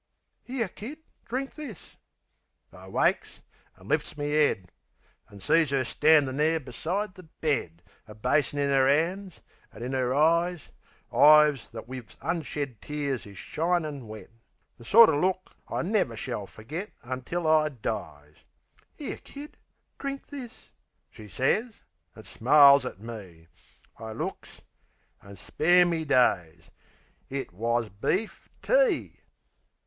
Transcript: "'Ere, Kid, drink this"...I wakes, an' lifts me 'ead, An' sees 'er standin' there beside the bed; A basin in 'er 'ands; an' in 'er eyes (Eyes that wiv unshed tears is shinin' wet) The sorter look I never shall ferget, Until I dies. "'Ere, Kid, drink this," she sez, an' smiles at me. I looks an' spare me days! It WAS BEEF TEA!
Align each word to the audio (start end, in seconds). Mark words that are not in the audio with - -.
"'Ere, 0.47 0.67
Kid, 0.67 0.97
drink 1.25 1.53
this"...I 1.53 2.87
wakes, 2.89 3.41
an' 3.77 3.87
lifts 3.87 4.17
me 4.17 4.33
'ead, 4.33 4.71
An' 5.29 5.41
sees 5.41 5.71
'er 5.71 5.85
standin' 5.85 6.37
there 6.37 6.59
beside 6.59 7.13
the 7.13 7.29
bed; 7.39 7.83
A 8.07 8.15
basin 8.15 8.57
in 8.57 8.71
'er 8.71 8.87
'ands; 8.87 9.41
an' 9.71 9.83
in 9.83 9.93
'er 9.93 10.11
eyes 10.11 10.69
(Eyes 11.15 11.67
that 11.71 11.87
wiv 11.87 12.17
unshed 12.19 12.81
tears 12.81 13.27
is 13.27 13.37
shinin' 13.37 14.07
wet) 14.07 14.31
The 14.79 14.85
sorter 14.85 15.15
look 15.15 15.55
I 15.67 15.83
never 15.83 16.15
shall 16.15 16.47
ferget, 16.47 16.93
Until 17.03 17.45
I 17.45 17.69
dies. 17.69 18.37
"'Ere, 18.97 19.17
Kid, 19.17 19.55
drink 19.99 20.25
this," 20.25 20.71
she 21.11 21.27
sez, 21.29 21.83
an' 22.15 22.23
smiles 22.23 22.87
at 22.87 22.99
me. 22.99 23.49
I 23.99 24.13
looks 24.13 24.63
an' 25.21 25.35
spare 25.35 25.85
me 25.85 26.05
days! 26.05 26.71
It 27.29 27.53
WAS 27.53 27.89
BEEF 27.89 28.49
TEA! 28.63 29.19